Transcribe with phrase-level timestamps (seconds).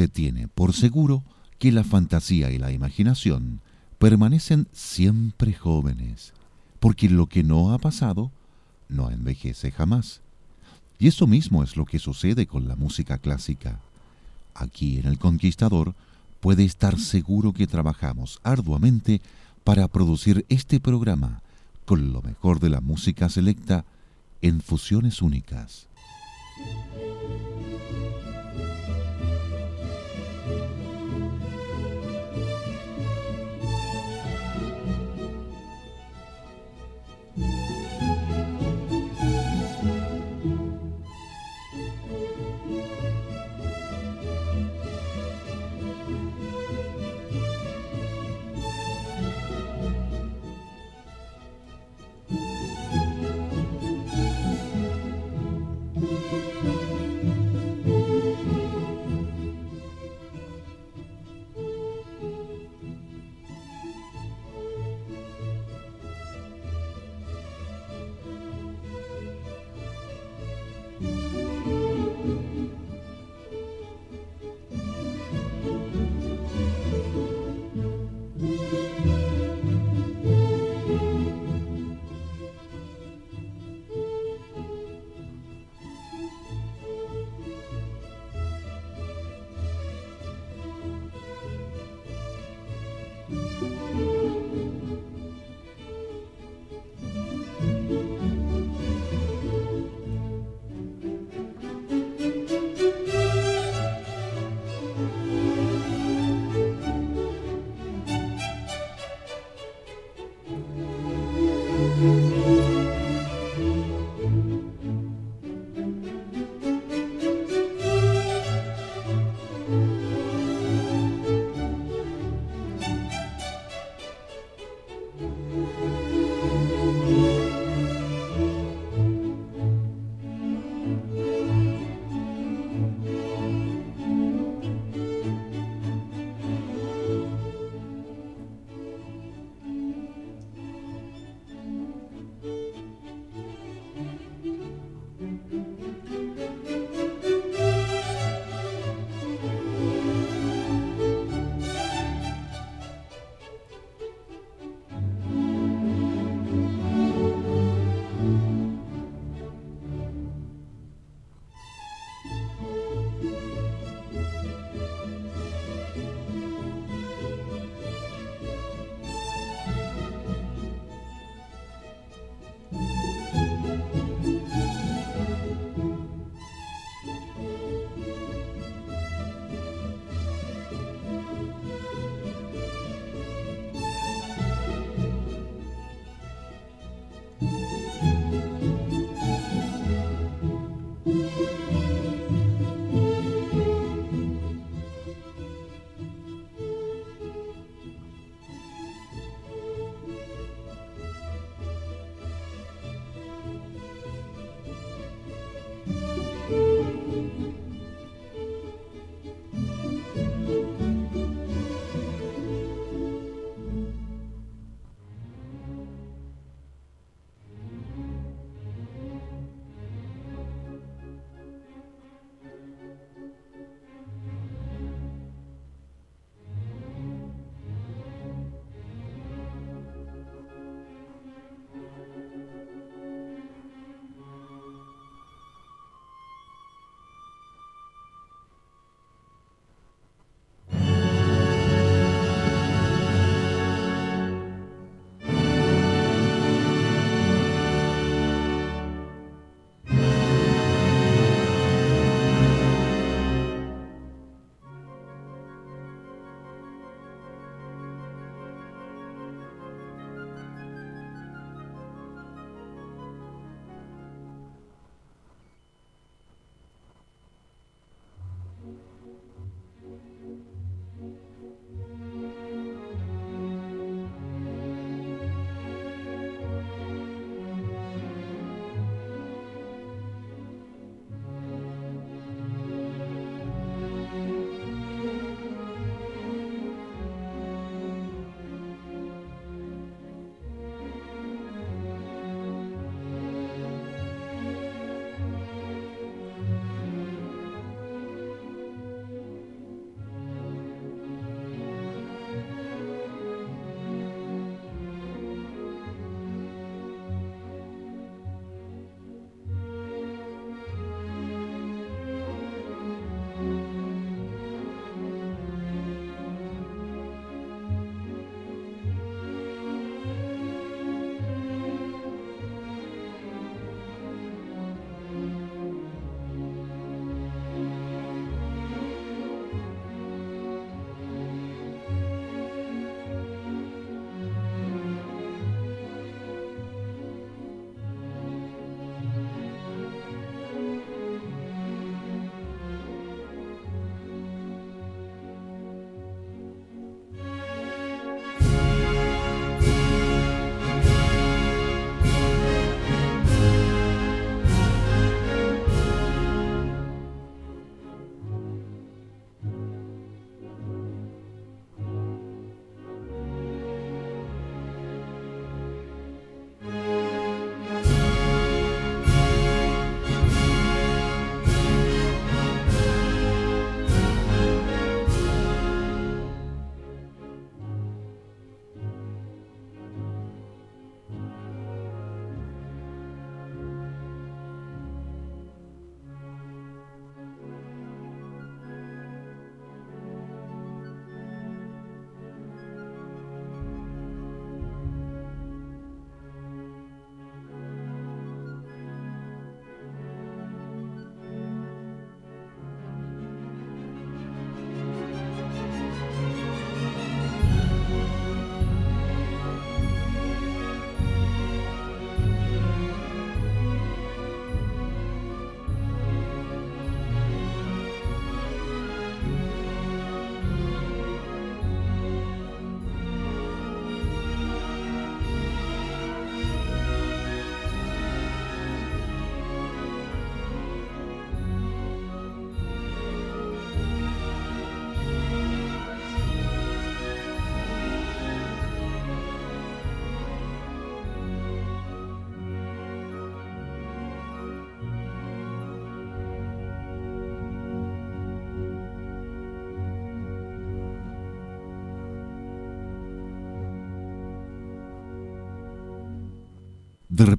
[0.00, 1.22] Se tiene por seguro
[1.58, 3.60] que la fantasía y la imaginación
[3.98, 6.32] permanecen siempre jóvenes,
[6.78, 8.30] porque lo que no ha pasado
[8.88, 10.22] no envejece jamás.
[10.98, 13.78] Y eso mismo es lo que sucede con la música clásica.
[14.54, 15.94] Aquí en El Conquistador
[16.40, 19.20] puede estar seguro que trabajamos arduamente
[19.64, 21.42] para producir este programa
[21.84, 23.84] con lo mejor de la música selecta
[24.40, 25.88] en fusiones únicas.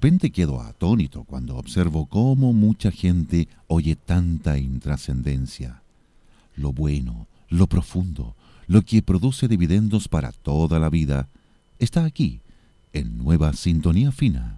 [0.02, 5.84] Repente quedo atónito cuando observo cómo mucha gente oye tanta intrascendencia.
[6.56, 11.28] Lo bueno, lo profundo, lo que produce dividendos para toda la vida,
[11.78, 12.42] está aquí,
[12.94, 14.58] en nueva sintonía fina.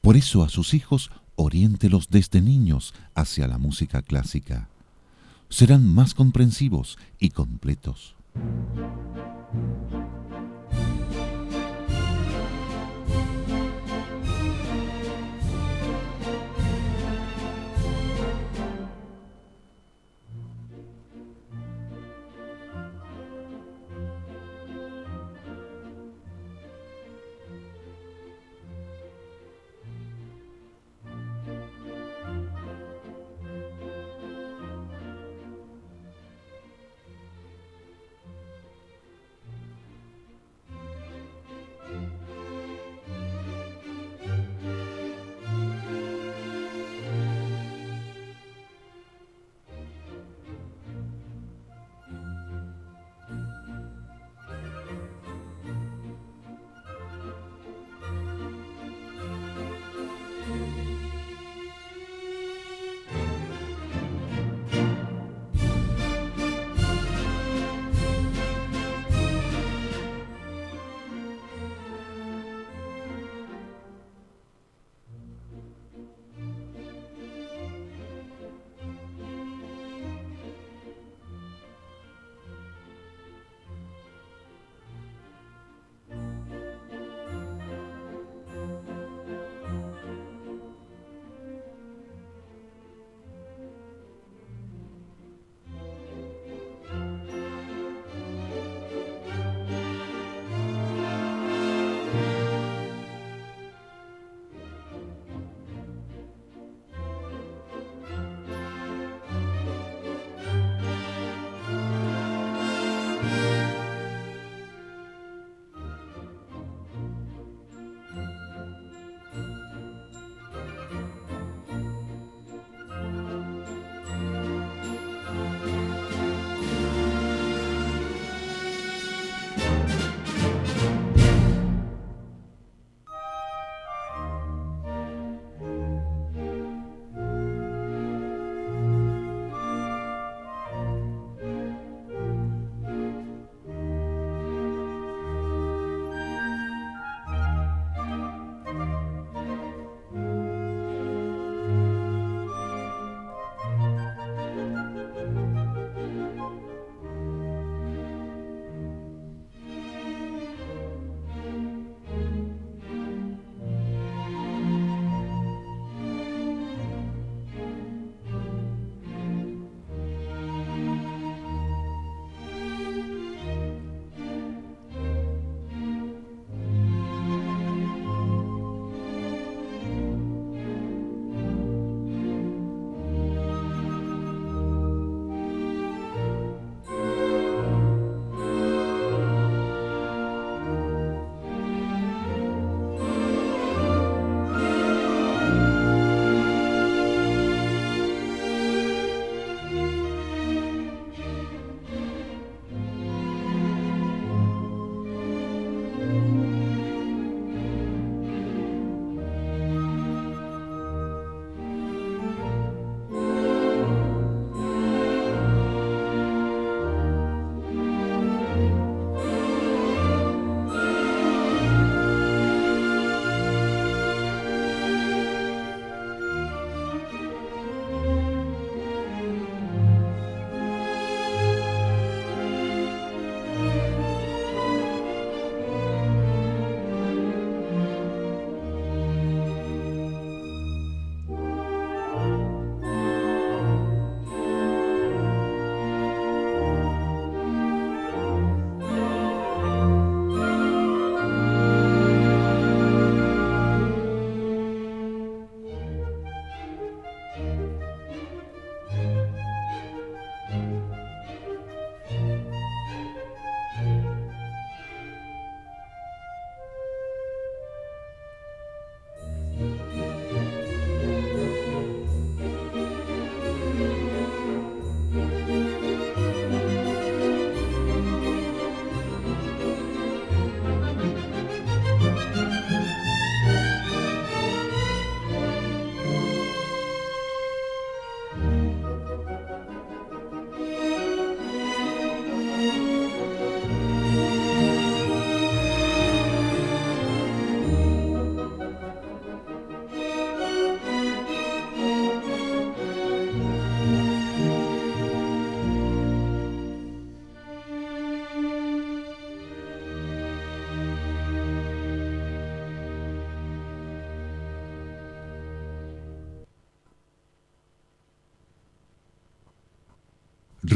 [0.00, 4.68] Por eso a sus hijos oriéntelos desde niños hacia la música clásica.
[5.48, 8.16] Serán más comprensivos y completos.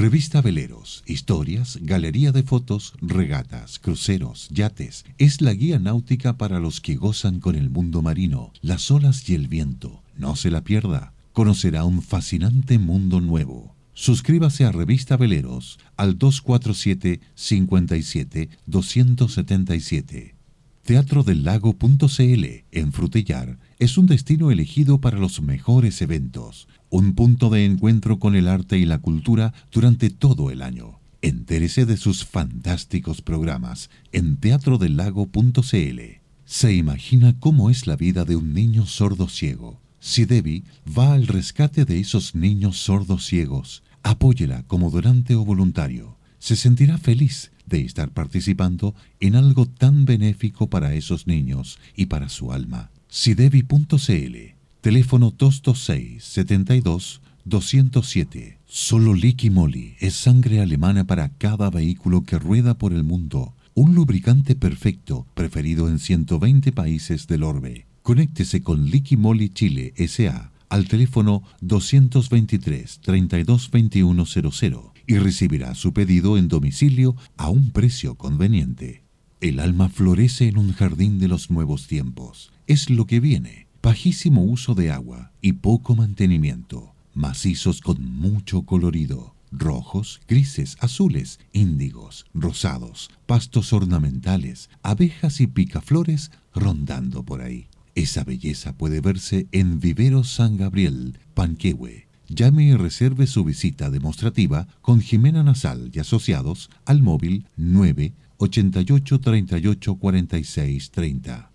[0.05, 5.07] Revista Veleros, historias, galería de fotos, regatas, cruceros, yates.
[5.17, 9.35] Es la guía náutica para los que gozan con el mundo marino, las olas y
[9.35, 10.03] el viento.
[10.15, 11.15] No se la pierda.
[11.33, 13.75] Conocerá un fascinante mundo nuevo.
[13.95, 20.35] Suscríbase a Revista Veleros al 247 57 277.
[20.83, 28.19] Teatrodelago.cl en Frutillar es un destino elegido para los mejores eventos, un punto de encuentro
[28.19, 31.01] con el arte y la cultura durante todo el año.
[31.23, 36.01] Entérese de sus fantásticos programas en teatrodelago.cl.
[36.45, 39.81] Se imagina cómo es la vida de un niño sordo ciego.
[39.99, 46.19] Si Debbie va al rescate de esos niños sordos ciegos, apóyela como donante o voluntario.
[46.39, 52.29] Se sentirá feliz de estar participando en algo tan benéfico para esos niños y para
[52.29, 52.91] su alma.
[53.17, 54.37] Sidevi.cl
[54.81, 58.59] Teléfono 226 72 207.
[58.67, 63.55] Solo Liqui Moly es sangre alemana para cada vehículo que rueda por el mundo.
[63.75, 67.87] Un lubricante perfecto, preferido en 120 países del orbe.
[68.03, 70.51] Conéctese con Liqui Moly Chile S.A.
[70.69, 79.05] al teléfono 223 322100 y recibirá su pedido en domicilio a un precio conveniente.
[79.41, 82.54] El alma florece en un jardín de los nuevos tiempos.
[82.67, 83.67] Es lo que viene.
[83.83, 86.95] Bajísimo uso de agua y poco mantenimiento.
[87.13, 89.35] Macizos con mucho colorido.
[89.53, 97.67] Rojos, grises, azules, índigos, rosados, pastos ornamentales, abejas y picaflores rondando por ahí.
[97.95, 104.67] Esa belleza puede verse en Vivero San Gabriel, Panquehue, llame y reserve su visita demostrativa
[104.81, 111.54] con Jimena Nasal y asociados al móvil 988 38 46 30.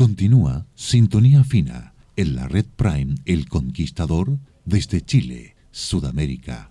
[0.00, 6.70] Continúa Sintonía Fina en la red Prime El Conquistador desde Chile, Sudamérica.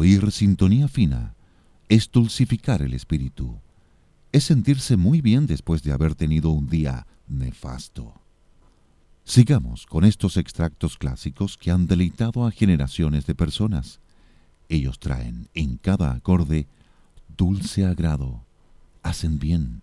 [0.00, 1.34] Oír sintonía fina
[1.90, 3.60] es dulcificar el espíritu,
[4.32, 8.14] es sentirse muy bien después de haber tenido un día nefasto.
[9.24, 14.00] Sigamos con estos extractos clásicos que han deleitado a generaciones de personas.
[14.70, 16.66] Ellos traen en cada acorde
[17.36, 18.46] dulce agrado,
[19.02, 19.82] hacen bien.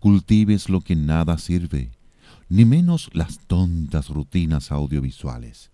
[0.08, 1.90] cultives lo que nada sirve,
[2.48, 5.70] ni menos las tontas rutinas audiovisuales.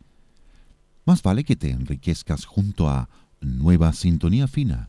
[1.04, 3.08] Más vale que te enriquezcas junto a
[3.40, 4.88] Nueva Sintonía Fina,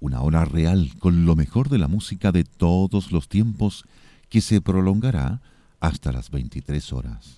[0.00, 3.84] una hora real con lo mejor de la música de todos los tiempos
[4.28, 5.40] que se prolongará
[5.78, 7.37] hasta las 23 horas.